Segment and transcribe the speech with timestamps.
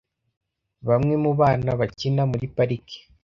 [0.87, 2.99] Bamwe mu bana bakina muri parike.